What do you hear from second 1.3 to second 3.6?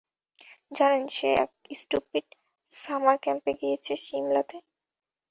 এক stupid summer ক্যাম্পে